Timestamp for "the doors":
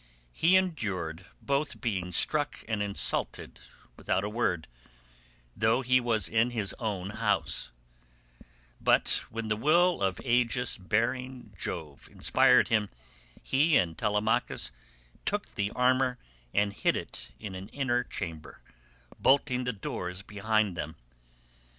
19.65-20.23